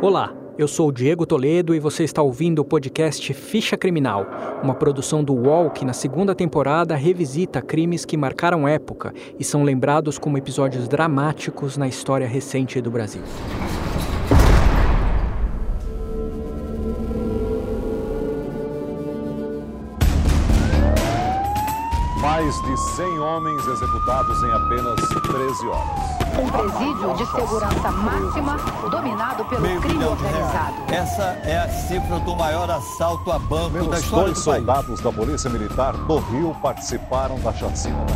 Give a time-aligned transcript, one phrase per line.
[0.00, 4.28] Olá, eu sou Diego Toledo e você está ouvindo o podcast Ficha Criminal,
[4.62, 9.64] uma produção do UOL que na segunda temporada revisita crimes que marcaram época e são
[9.64, 13.22] lembrados como episódios dramáticos na história recente do Brasil.
[22.48, 26.18] Mais de 100 homens executados em apenas 13 horas.
[26.38, 28.56] Um presídio de segurança máxima
[28.90, 30.74] dominado pelo Meio crime organizado.
[30.90, 34.64] Essa é a cifra do maior assalto a banco da Menos história dois do país.
[34.64, 38.06] soldados da Polícia Militar do Rio participaram da chacina.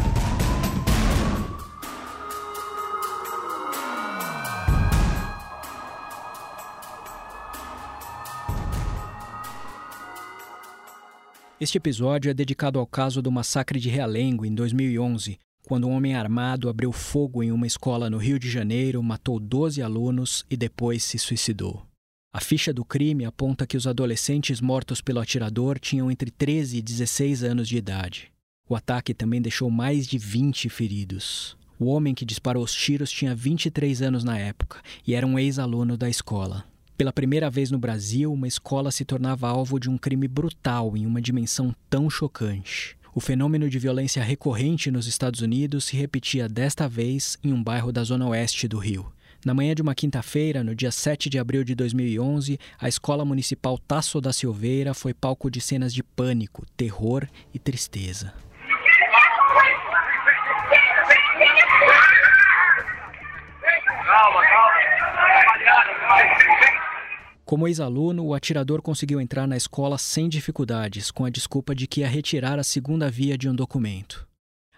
[11.62, 16.12] Este episódio é dedicado ao caso do massacre de Realengo em 2011, quando um homem
[16.12, 21.04] armado abriu fogo em uma escola no Rio de Janeiro, matou 12 alunos e depois
[21.04, 21.86] se suicidou.
[22.34, 26.82] A ficha do crime aponta que os adolescentes mortos pelo atirador tinham entre 13 e
[26.82, 28.32] 16 anos de idade.
[28.68, 31.56] O ataque também deixou mais de 20 feridos.
[31.78, 35.96] O homem que disparou os tiros tinha 23 anos na época e era um ex-aluno
[35.96, 36.71] da escola.
[37.02, 41.04] Pela primeira vez no Brasil, uma escola se tornava alvo de um crime brutal em
[41.04, 42.96] uma dimensão tão chocante.
[43.12, 47.90] O fenômeno de violência recorrente nos Estados Unidos se repetia desta vez em um bairro
[47.90, 49.12] da zona oeste do Rio.
[49.44, 53.76] Na manhã de uma quinta-feira, no dia 7 de abril de 2011, a Escola Municipal
[53.78, 58.32] Tasso da Silveira foi palco de cenas de pânico, terror e tristeza.
[67.52, 72.00] Como ex-aluno, o atirador conseguiu entrar na escola sem dificuldades, com a desculpa de que
[72.00, 74.26] ia retirar a segunda via de um documento.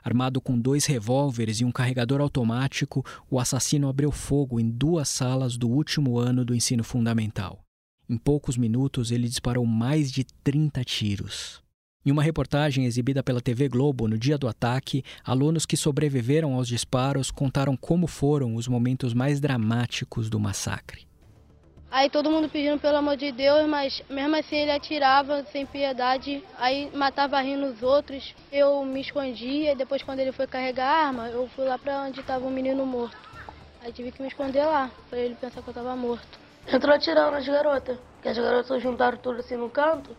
[0.02, 5.56] Armado com dois revólveres e um carregador automático, o assassino abriu fogo em duas salas
[5.56, 7.60] do último ano do ensino fundamental.
[8.08, 11.62] Em poucos minutos, ele disparou mais de 30 tiros.
[12.04, 16.66] Em uma reportagem exibida pela TV Globo no dia do ataque, alunos que sobreviveram aos
[16.66, 21.06] disparos contaram como foram os momentos mais dramáticos do massacre.
[21.94, 26.42] Aí todo mundo pedindo pelo amor de Deus, mas mesmo assim ele atirava sem piedade,
[26.58, 28.34] aí matava rindo os outros.
[28.50, 32.00] Eu me escondia e depois quando ele foi carregar a arma, eu fui lá pra
[32.00, 33.14] onde tava um menino morto.
[33.80, 36.36] Aí tive que me esconder lá, pra ele pensar que eu tava morto.
[36.66, 40.16] Entrou atirando nas garotas, que as garotas juntaram tudo assim no canto.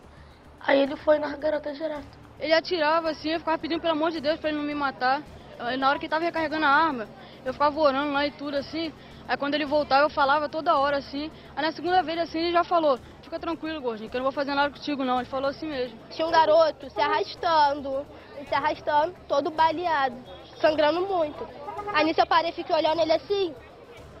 [0.58, 2.18] Aí ele foi nas garotas direto.
[2.40, 5.22] Ele atirava assim, eu ficava pedindo pelo amor de Deus pra ele não me matar.
[5.58, 7.06] Aí, na hora que ele tava recarregando a arma,
[7.44, 8.90] eu ficava orando lá e tudo assim.
[9.28, 11.30] Aí quando ele voltava, eu falava toda hora assim.
[11.54, 14.32] Aí na segunda vez assim, ele já falou: Fica tranquilo, gordinho, que eu não vou
[14.32, 15.18] fazer nada contigo não.
[15.18, 15.98] Ele falou assim mesmo.
[16.10, 18.06] Tinha um garoto se arrastando,
[18.48, 20.16] se arrastando, todo baleado,
[20.60, 21.46] sangrando muito.
[21.92, 23.52] Aí nisso eu parei e fiquei olhando ele assim,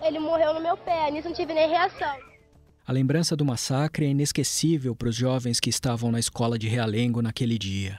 [0.02, 2.16] ele morreu no meu pé, nisso eu não tive nem reação.
[2.86, 7.20] A lembrança do massacre é inesquecível para os jovens que estavam na escola de Realengo
[7.20, 7.98] naquele dia.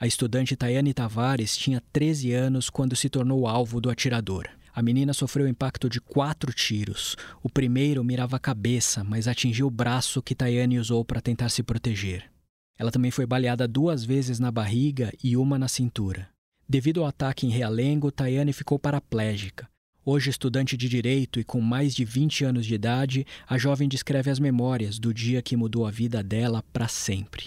[0.00, 4.48] A estudante Tayane Tavares tinha 13 anos quando se tornou alvo do atirador.
[4.78, 7.16] A menina sofreu impacto de quatro tiros.
[7.42, 11.64] O primeiro mirava a cabeça, mas atingiu o braço que Tayane usou para tentar se
[11.64, 12.30] proteger.
[12.78, 16.28] Ela também foi baleada duas vezes na barriga e uma na cintura.
[16.68, 19.68] Devido ao ataque em Realengo, Tayane ficou paraplégica.
[20.04, 24.30] Hoje estudante de direito e com mais de 20 anos de idade, a jovem descreve
[24.30, 27.46] as memórias do dia que mudou a vida dela para sempre.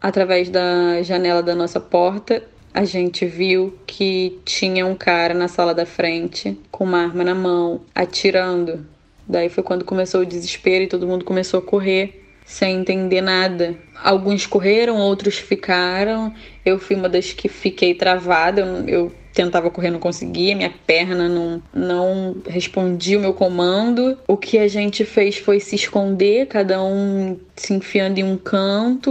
[0.00, 2.44] Através da janela da nossa porta,
[2.74, 7.34] a gente viu que tinha um cara na sala da frente com uma arma na
[7.34, 8.86] mão, atirando.
[9.28, 13.76] Daí foi quando começou o desespero e todo mundo começou a correr sem entender nada.
[14.02, 16.34] Alguns correram, outros ficaram.
[16.64, 18.60] Eu fui uma das que fiquei travada.
[18.60, 20.54] Eu, eu tentava correr, não conseguia.
[20.54, 24.18] Minha perna não, não respondia o meu comando.
[24.26, 29.10] O que a gente fez foi se esconder, cada um se enfiando em um canto.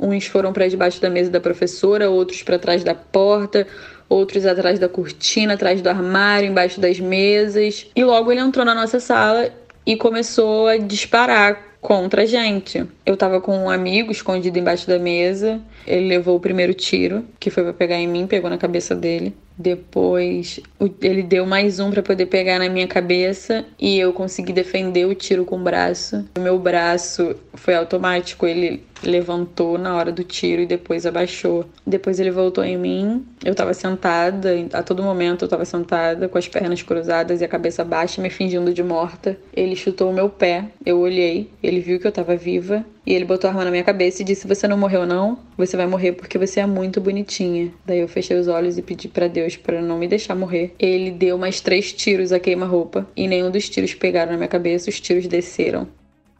[0.00, 3.66] Uns foram para debaixo da mesa da professora, outros para trás da porta.
[4.08, 7.86] Outros atrás da cortina, atrás do armário, embaixo das mesas.
[7.94, 9.52] E logo ele entrou na nossa sala
[9.86, 12.84] e começou a disparar contra a gente.
[13.04, 15.60] Eu tava com um amigo escondido embaixo da mesa.
[15.86, 19.34] Ele levou o primeiro tiro, que foi para pegar em mim, pegou na cabeça dele.
[19.60, 20.58] Depois
[21.02, 25.14] ele deu mais um para poder pegar na minha cabeça e eu consegui defender o
[25.14, 26.24] tiro com o braço.
[26.34, 31.66] O meu braço foi automático, ele levantou na hora do tiro e depois abaixou.
[31.86, 33.26] Depois ele voltou em mim.
[33.44, 37.48] Eu tava sentada, a todo momento eu tava sentada com as pernas cruzadas e a
[37.48, 39.36] cabeça baixa, me fingindo de morta.
[39.52, 40.68] Ele chutou o meu pé.
[40.86, 43.82] Eu olhei, ele viu que eu tava viva e ele botou a arma na minha
[43.82, 45.36] cabeça e disse: "Você não morreu não?
[45.56, 47.72] Você vai morrer porque você é muito bonitinha".
[47.84, 50.72] Daí eu fechei os olhos e pedi para Deus para não me deixar morrer.
[50.78, 54.88] Ele deu mais três tiros a queima-roupa e nenhum dos tiros pegaram na minha cabeça,
[54.88, 55.88] os tiros desceram.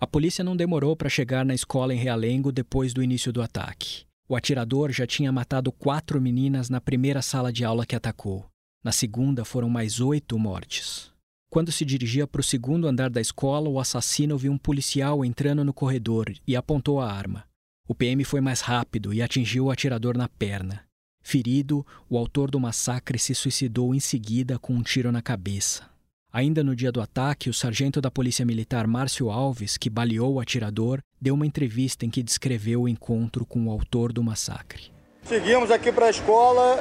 [0.00, 4.04] A polícia não demorou para chegar na escola em Realengo depois do início do ataque.
[4.28, 8.46] O atirador já tinha matado quatro meninas na primeira sala de aula que atacou.
[8.82, 11.09] Na segunda foram mais oito mortes.
[11.50, 15.64] Quando se dirigia para o segundo andar da escola, o assassino viu um policial entrando
[15.64, 17.44] no corredor e apontou a arma.
[17.88, 20.84] O PM foi mais rápido e atingiu o atirador na perna.
[21.20, 25.90] Ferido, o autor do massacre se suicidou em seguida com um tiro na cabeça.
[26.32, 30.40] Ainda no dia do ataque, o sargento da Polícia Militar Márcio Alves, que baleou o
[30.40, 34.92] atirador, deu uma entrevista em que descreveu o encontro com o autor do massacre.
[35.24, 36.80] Seguimos aqui para a escola,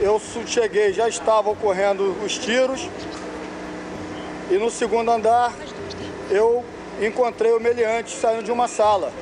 [0.00, 2.88] eu cheguei, já estavam ocorrendo os tiros,
[4.50, 5.54] e no segundo andar
[6.30, 6.64] eu
[7.00, 9.12] encontrei o meliante saindo de uma sala.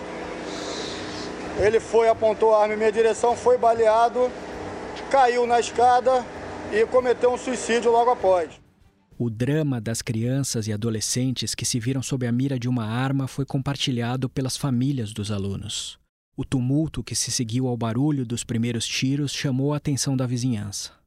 [1.59, 4.31] Ele foi, apontou a arma em minha direção, foi baleado,
[5.11, 6.25] caiu na escada
[6.73, 8.51] e cometeu um suicídio logo após.
[9.19, 13.27] O drama das crianças e adolescentes que se viram sob a mira de uma arma
[13.27, 15.99] foi compartilhado pelas famílias dos alunos.
[16.37, 20.98] O tumulto que se seguiu ao barulho dos primeiros tiros chamou a atenção da vizinhança.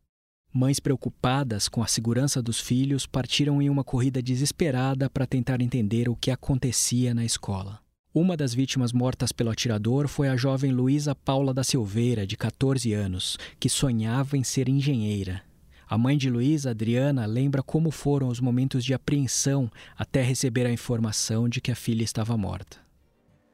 [0.53, 6.09] Mães preocupadas com a segurança dos filhos partiram em uma corrida desesperada para tentar entender
[6.09, 7.79] o que acontecia na escola.
[8.13, 12.91] Uma das vítimas mortas pelo atirador foi a jovem Luísa Paula da Silveira, de 14
[12.91, 15.41] anos, que sonhava em ser engenheira.
[15.87, 20.73] A mãe de Luísa, Adriana, lembra como foram os momentos de apreensão até receber a
[20.73, 22.90] informação de que a filha estava morta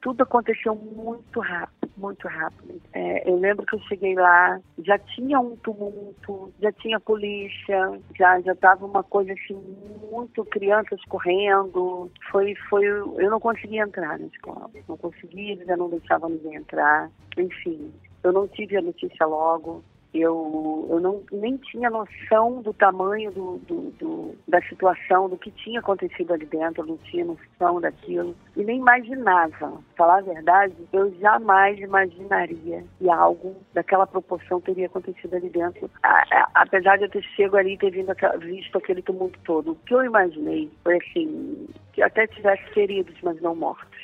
[0.07, 2.81] tudo aconteceu muito rápido, muito rápido.
[2.93, 8.39] É, eu lembro que eu cheguei lá, já tinha um tumulto, já tinha polícia, já
[8.39, 9.61] já estava uma coisa assim
[10.09, 12.09] muito crianças correndo.
[12.31, 16.55] Foi foi eu não conseguia entrar na escola, não conseguia, eles já não deixavam ninguém
[16.55, 17.09] entrar.
[17.37, 17.91] Enfim,
[18.23, 19.83] eu não tive a notícia logo.
[20.19, 25.51] Eu, eu não, nem tinha noção do tamanho do, do, do, da situação, do que
[25.51, 29.73] tinha acontecido ali dentro, eu não tinha noção daquilo e nem imaginava.
[29.95, 36.23] Falar a verdade, eu jamais imaginaria que algo daquela proporção teria acontecido ali dentro, a,
[36.31, 39.71] a, apesar de eu ter chego ali e ter vindo, visto aquele tumulto todo.
[39.71, 43.96] O que eu imaginei foi assim, que até tivesse feridos, mas não mortos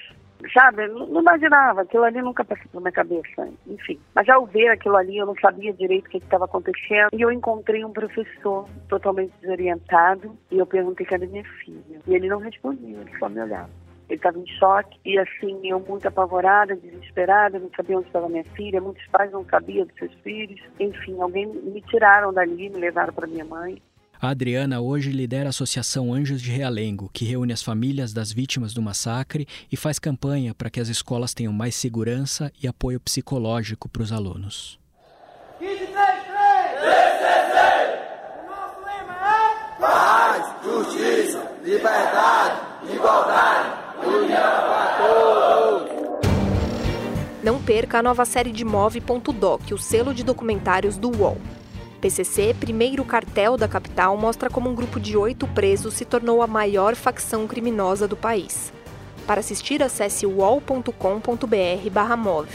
[0.52, 0.88] sabe?
[0.88, 4.00] Não, imaginava, aquilo ali nunca passou pela minha cabeça, enfim.
[4.14, 7.32] Mas ao ver aquilo ali, eu não sabia direito o que estava acontecendo e eu
[7.32, 12.00] encontrei um professor totalmente desorientado e eu perguntei cadê minha filha.
[12.08, 13.70] E ele não respondia, ele só me olhava.
[14.10, 18.44] Ele estava em choque e assim, eu muito apavorada, desesperada, não sabia onde estava minha
[18.44, 20.62] filha, muitos pais não sabiam dos seus filhos.
[20.80, 23.82] Enfim, alguém me tiraram dali, me levaram para minha mãe.
[24.24, 28.74] A Adriana hoje lidera a Associação Anjos de Realengo, que reúne as famílias das vítimas
[28.74, 33.90] do massacre e faz campanha para que as escolas tenham mais segurança e apoio psicológico
[33.90, 34.80] para os alunos.
[35.60, 35.92] 15, 3, 3.
[35.92, 38.00] 3, 3, 3.
[38.40, 42.62] O nosso lema é paz, justiça, liberdade,
[42.96, 45.92] igualdade, união para todos.
[47.44, 51.38] Não perca a nova série de Move.doc, o selo de documentários do UOL.
[52.04, 56.48] PCC, primeiro cartel da capital, mostra como um grupo de oito presos se tornou a
[56.48, 58.74] maior facção criminosa do país.
[59.26, 62.50] Para assistir, acesse wall.com.br/move.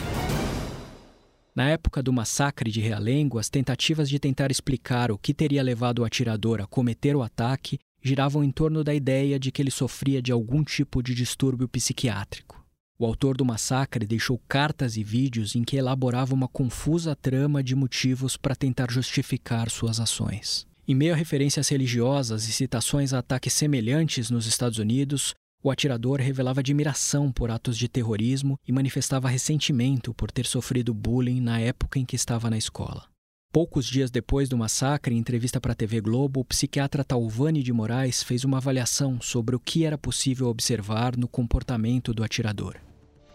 [1.56, 6.00] Na época do massacre de Realengo, as tentativas de tentar explicar o que teria levado
[6.00, 10.21] o atirador a cometer o ataque giravam em torno da ideia de que ele sofria
[10.21, 12.62] de algum tipo de distúrbio psiquiátrico.
[13.00, 17.76] O autor do massacre deixou cartas e vídeos em que elaborava uma confusa trama de
[17.76, 20.67] motivos para tentar justificar suas ações.
[20.87, 26.19] Em meio a referências religiosas e citações a ataques semelhantes nos Estados Unidos, o atirador
[26.19, 32.00] revelava admiração por atos de terrorismo e manifestava ressentimento por ter sofrido bullying na época
[32.00, 33.05] em que estava na escola.
[33.52, 37.73] Poucos dias depois do massacre, em entrevista para a TV Globo, o psiquiatra Talvani de
[37.73, 42.88] Moraes fez uma avaliação sobre o que era possível observar no comportamento do atirador.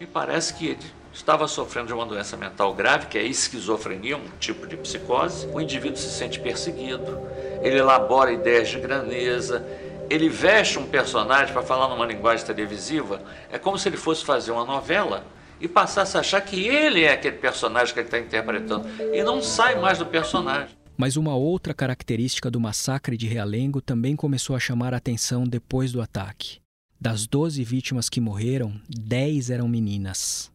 [0.04, 4.28] Me parece que ele estava sofrendo de uma doença mental grave, que é esquizofrenia, um
[4.38, 5.48] tipo de psicose.
[5.48, 7.22] O indivíduo se sente perseguido,
[7.62, 9.66] ele elabora ideias de grandeza,
[10.10, 14.52] ele veste um personagem para falar numa linguagem televisiva, é como se ele fosse fazer
[14.52, 15.26] uma novela
[15.58, 19.42] e passasse a achar que ele é aquele personagem que ele está interpretando e não
[19.42, 20.76] sai mais do personagem.
[20.98, 25.94] Mas uma outra característica do massacre de Realengo também começou a chamar a atenção depois
[25.94, 26.62] do ataque.
[27.04, 30.50] Das 12 vítimas que morreram, 10 eram meninas.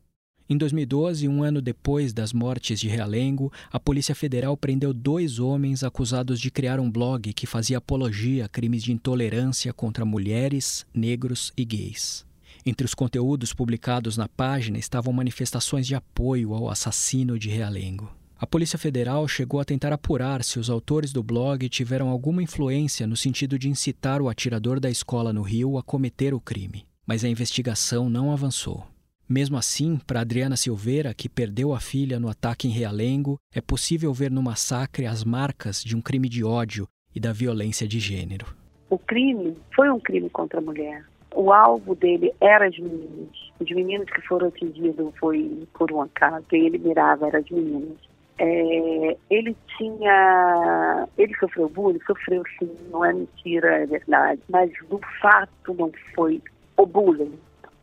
[0.49, 5.85] Em 2012, um ano depois das mortes de Realengo, a Polícia Federal prendeu dois homens
[5.85, 11.52] acusados de criar um blog que fazia apologia a crimes de intolerância contra mulheres, negros
[11.55, 12.25] e gays.
[12.64, 18.11] Entre os conteúdos publicados na página estavam manifestações de apoio ao assassino de Realengo.
[18.40, 23.04] A Polícia Federal chegou a tentar apurar se os autores do blog tiveram alguma influência
[23.04, 26.87] no sentido de incitar o atirador da escola no Rio a cometer o crime.
[27.04, 28.85] mas a investigação não avançou.
[29.26, 34.12] Mesmo assim, para Adriana Silveira, que perdeu a filha no ataque em Realengo, é possível
[34.12, 38.47] ver no massacre as marcas de um crime de ódio e da violência de gênero.
[38.90, 41.02] O crime foi um crime contra a mulher.
[41.35, 43.30] O alvo dele era as meninas.
[43.59, 46.45] Os meninos que foram atingidos foi por um acaso.
[46.50, 47.97] Quem ele mirava eram as meninas.
[48.38, 51.09] É, ele tinha.
[51.18, 52.00] Ele sofreu bullying?
[52.07, 54.40] Sofreu sim, não é mentira, é verdade.
[54.49, 56.40] Mas do fato não foi
[56.76, 57.37] o bullying,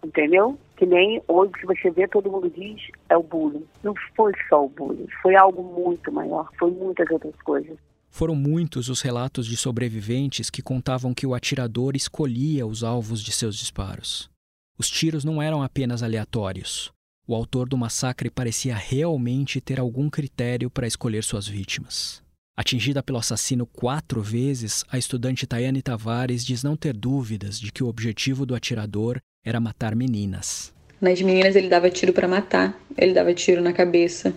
[0.04, 0.58] entendeu?
[0.78, 3.66] Que nem hoje que você vê, todo mundo diz é o bullying.
[3.84, 7.78] Não foi só o bullying, foi algo muito maior, foi muitas outras coisas.
[8.10, 13.34] Foram muitos os relatos de sobreviventes que contavam que o atirador escolhia os alvos de
[13.34, 14.30] seus disparos.
[14.78, 16.94] Os tiros não eram apenas aleatórios.
[17.28, 22.22] O autor do massacre parecia realmente ter algum critério para escolher suas vítimas.
[22.56, 27.84] Atingida pelo assassino quatro vezes, a estudante Tayane Tavares diz não ter dúvidas de que
[27.84, 30.72] o objetivo do atirador era matar meninas.
[31.02, 34.32] Nas meninas ele dava tiro para matar, ele dava tiro na cabeça,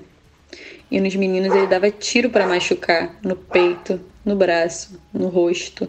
[0.90, 5.86] e nos meninos ele dava tiro para machucar no peito, no braço, no rosto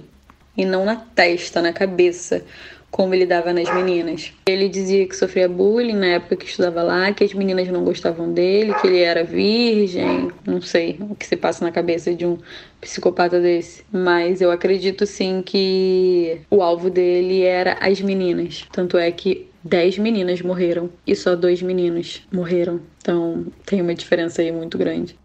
[0.55, 2.43] e não na testa, na cabeça,
[2.91, 4.33] como ele dava nas meninas.
[4.47, 8.31] Ele dizia que sofria bullying na época que estudava lá, que as meninas não gostavam
[8.31, 12.37] dele, que ele era virgem, não sei o que se passa na cabeça de um
[12.81, 18.65] psicopata desse, mas eu acredito sim que o alvo dele era as meninas.
[18.71, 22.81] Tanto é que dez meninas morreram e só dois meninos morreram.
[23.01, 25.17] Então tem uma diferença aí muito grande.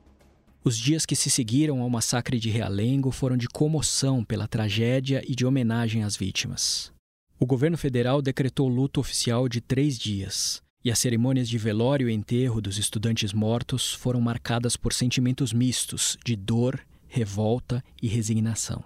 [0.64, 5.34] Os dias que se seguiram ao massacre de Realengo foram de comoção pela tragédia e
[5.34, 6.93] de homenagem às vítimas.
[7.38, 12.12] O governo federal decretou luto oficial de três dias, e as cerimônias de velório e
[12.12, 18.84] enterro dos estudantes mortos foram marcadas por sentimentos mistos de dor, revolta e resignação.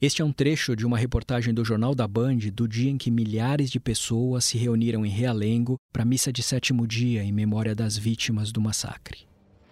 [0.00, 3.10] Este é um trecho de uma reportagem do Jornal da Band do dia em que
[3.10, 7.74] milhares de pessoas se reuniram em Realengo para a missa de sétimo dia em memória
[7.74, 9.29] das vítimas do massacre.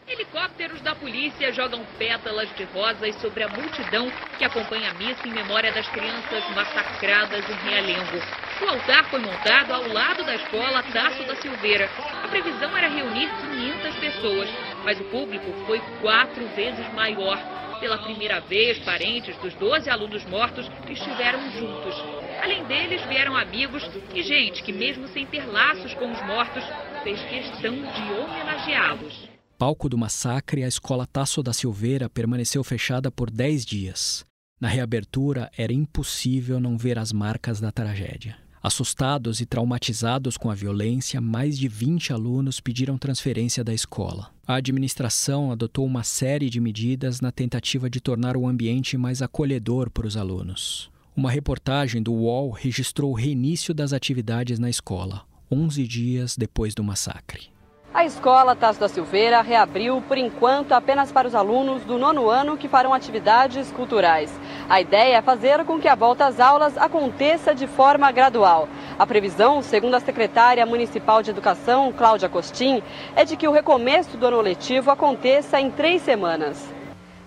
[0.08, 5.32] Helicópteros da polícia jogam pétalas de rosas sobre a multidão que acompanha a missa em
[5.32, 8.16] memória das crianças massacradas em Realengo.
[8.62, 11.90] O altar foi montado ao lado da escola Tasso da Silveira.
[12.24, 14.48] A previsão era reunir 500 pessoas,
[14.82, 17.38] mas o público foi quatro vezes maior.
[17.78, 21.94] Pela primeira vez, parentes dos 12 alunos mortos estiveram juntos.
[22.42, 26.64] Além deles, vieram amigos e gente que, mesmo sem ter laços com os mortos,
[27.04, 29.27] fez questão de homenageá-los.
[29.58, 34.24] Palco do massacre, a escola Tasso da Silveira permaneceu fechada por 10 dias.
[34.60, 38.36] Na reabertura, era impossível não ver as marcas da tragédia.
[38.62, 44.30] Assustados e traumatizados com a violência, mais de 20 alunos pediram transferência da escola.
[44.46, 49.90] A administração adotou uma série de medidas na tentativa de tornar o ambiente mais acolhedor
[49.90, 50.88] para os alunos.
[51.16, 56.84] Uma reportagem do UOL registrou o reinício das atividades na escola, 11 dias depois do
[56.84, 57.57] massacre.
[57.92, 62.56] A escola Tasso da Silveira reabriu, por enquanto, apenas para os alunos do nono ano
[62.56, 64.30] que farão atividades culturais.
[64.68, 68.68] A ideia é fazer com que a volta às aulas aconteça de forma gradual.
[68.98, 72.82] A previsão, segundo a secretária municipal de Educação, Cláudia Costin,
[73.16, 76.77] é de que o recomeço do ano letivo aconteça em três semanas.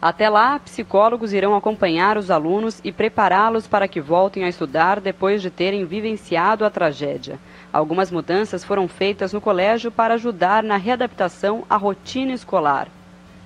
[0.01, 5.43] Até lá, psicólogos irão acompanhar os alunos e prepará-los para que voltem a estudar depois
[5.43, 7.37] de terem vivenciado a tragédia.
[7.71, 12.87] Algumas mudanças foram feitas no colégio para ajudar na readaptação à rotina escolar.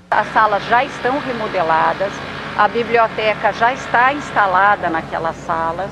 [0.09, 2.13] As salas já estão remodeladas,
[2.57, 5.91] a biblioteca já está instalada naquelas salas,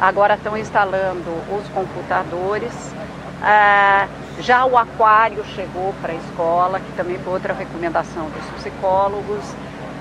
[0.00, 1.28] agora estão instalando
[1.58, 2.94] os computadores.
[3.42, 4.06] Ah,
[4.38, 9.42] já o aquário chegou para a escola, que também foi outra recomendação dos psicólogos.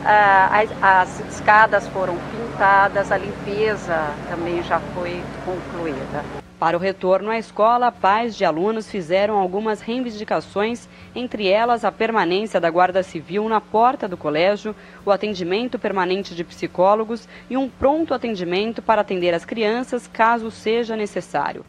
[0.09, 6.23] Ah, as, as escadas foram pintadas, a limpeza também já foi concluída.
[6.57, 12.57] Para o retorno à escola, pais de alunos fizeram algumas reivindicações, entre elas a permanência
[12.57, 14.73] da Guarda Civil na porta do colégio,
[15.05, 20.95] o atendimento permanente de psicólogos e um pronto atendimento para atender as crianças caso seja
[20.95, 21.65] necessário.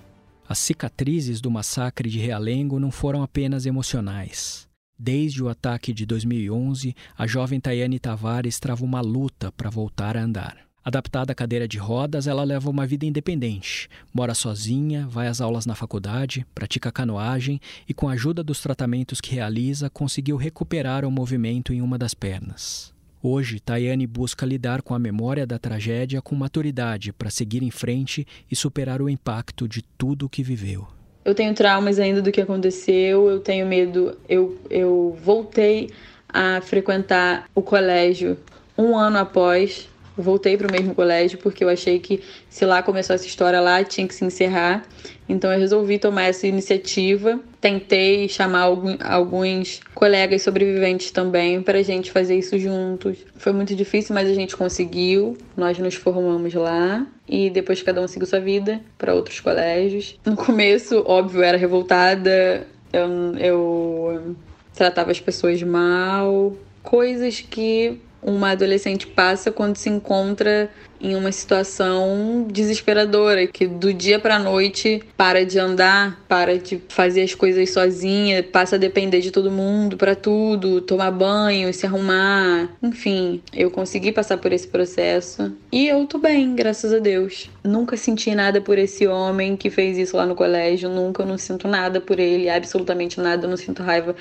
[0.48, 4.67] As cicatrizes do massacre de Realengo não foram apenas emocionais.
[4.98, 10.22] Desde o ataque de 2011, a jovem Tayane Tavares trava uma luta para voltar a
[10.22, 10.56] andar.
[10.84, 13.88] Adaptada à cadeira de rodas, ela leva uma vida independente.
[14.12, 19.20] Mora sozinha, vai às aulas na faculdade, pratica canoagem e, com a ajuda dos tratamentos
[19.20, 22.92] que realiza, conseguiu recuperar o movimento em uma das pernas.
[23.22, 28.26] Hoje, Tayane busca lidar com a memória da tragédia com maturidade para seguir em frente
[28.50, 30.97] e superar o impacto de tudo o que viveu.
[31.24, 34.16] Eu tenho traumas ainda do que aconteceu, eu tenho medo.
[34.28, 35.90] Eu, eu voltei
[36.28, 38.38] a frequentar o colégio
[38.76, 39.88] um ano após
[40.22, 43.82] voltei para o mesmo colégio porque eu achei que se lá começou essa história lá
[43.84, 44.84] tinha que se encerrar.
[45.28, 47.38] Então eu resolvi tomar essa iniciativa.
[47.60, 48.70] Tentei chamar
[49.04, 53.18] alguns colegas sobreviventes também para a gente fazer isso juntos.
[53.36, 55.36] Foi muito difícil, mas a gente conseguiu.
[55.56, 60.18] Nós nos formamos lá e depois cada um seguiu sua vida para outros colégios.
[60.24, 62.66] No começo, óbvio, eu era revoltada.
[62.92, 64.36] Eu, eu
[64.74, 70.70] tratava as pessoas mal, coisas que uma adolescente passa quando se encontra
[71.00, 77.22] em uma situação desesperadora, que do dia para noite para de andar, para de fazer
[77.22, 82.68] as coisas sozinha, passa a depender de todo mundo para tudo, tomar banho, se arrumar,
[82.82, 87.48] enfim, eu consegui passar por esse processo e eu tô bem, graças a Deus.
[87.62, 91.38] Nunca senti nada por esse homem que fez isso lá no colégio, nunca, eu não
[91.38, 94.16] sinto nada por ele, absolutamente nada, eu não sinto raiva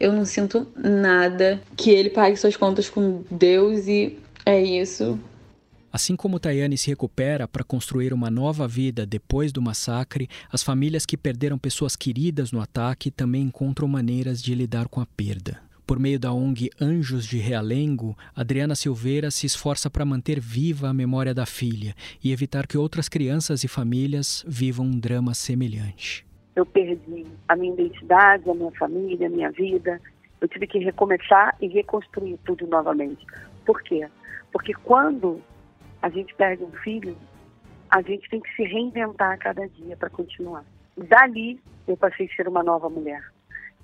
[0.00, 1.60] eu não sinto nada.
[1.76, 5.18] Que ele pague suas contas com Deus e é isso.
[5.92, 11.04] Assim como Tayane se recupera para construir uma nova vida depois do massacre, as famílias
[11.04, 15.60] que perderam pessoas queridas no ataque também encontram maneiras de lidar com a perda.
[15.84, 20.94] Por meio da ONG Anjos de Realengo, Adriana Silveira se esforça para manter viva a
[20.94, 26.29] memória da filha e evitar que outras crianças e famílias vivam um drama semelhante
[26.60, 30.00] eu perdi a minha identidade, a minha família, a minha vida.
[30.40, 33.26] Eu tive que recomeçar e reconstruir tudo novamente.
[33.64, 34.06] Por quê?
[34.52, 35.40] Porque quando
[36.02, 37.16] a gente perde um filho,
[37.90, 40.64] a gente tem que se reinventar a cada dia para continuar.
[40.96, 43.22] Dali, eu passei a ser uma nova mulher.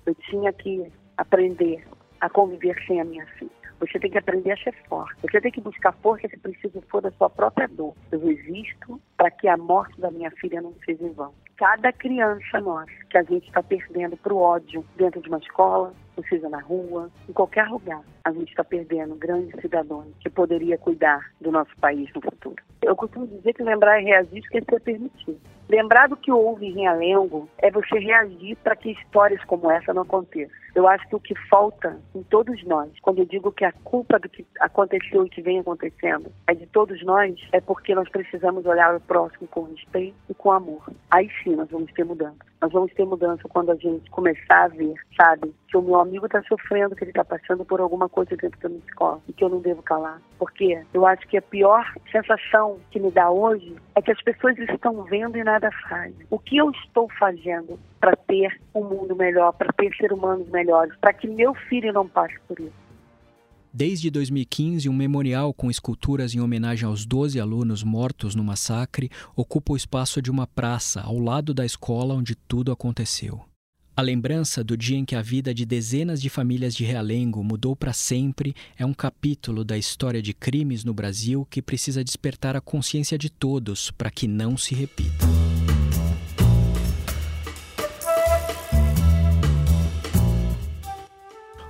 [0.05, 0.85] Eu tinha que
[1.17, 1.83] aprender
[2.21, 3.51] a conviver sem a minha filha.
[3.79, 5.19] Você tem que aprender a ser forte.
[5.21, 7.95] Você tem que buscar força se preciso for da sua própria dor.
[8.11, 12.59] Eu existo para que a morte da minha filha não seja em vão cada criança
[12.61, 15.93] nossa que a gente está perdendo para o ódio dentro de uma escola,
[16.23, 21.31] seja, na rua, em qualquer lugar, a gente está perdendo grandes cidadãos que poderia cuidar
[21.39, 22.61] do nosso país no futuro.
[22.81, 25.39] Eu costumo dizer que lembrar e reagir esquecer é permitido.
[25.69, 30.03] Lembrar do que houve em Realengo é você reagir para que histórias como essa não
[30.03, 30.55] aconteçam.
[30.73, 34.17] Eu acho que o que falta em todos nós, quando eu digo que a culpa
[34.17, 38.65] do que aconteceu e que vem acontecendo é de todos nós, é porque nós precisamos
[38.65, 40.89] olhar o próximo com respeito e com amor.
[41.11, 42.37] Aí sim nós vamos ter mudança.
[42.61, 46.25] Nós vamos ter mudança quando a gente começar a ver, sabe, que o meu amigo
[46.25, 49.43] está sofrendo, que ele está passando por alguma coisa dentro da minha escola e que
[49.43, 50.19] eu não devo calar.
[50.39, 54.57] Porque eu acho que a pior sensação que me dá hoje é que as pessoas
[54.57, 56.25] estão vendo e nada fazem.
[56.29, 60.95] O que eu estou fazendo para ter um mundo melhor, para ter seres humanos melhores,
[60.97, 62.86] para que meu filho não passe por isso?
[63.77, 69.73] Desde 2015, um memorial com esculturas em homenagem aos 12 alunos mortos no massacre ocupa
[69.73, 73.39] o espaço de uma praça ao lado da escola onde tudo aconteceu.
[73.95, 77.75] A lembrança do dia em que a vida de dezenas de famílias de Realengo mudou
[77.75, 82.61] para sempre é um capítulo da história de crimes no Brasil que precisa despertar a
[82.61, 85.27] consciência de todos para que não se repita.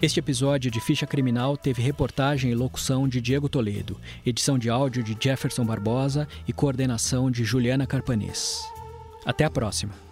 [0.00, 5.02] Este episódio de Ficha Criminal teve reportagem e locução de Diego Toledo, edição de áudio
[5.02, 8.62] de Jefferson Barbosa e coordenação de Juliana Carpanês.
[9.24, 10.07] Até a próxima!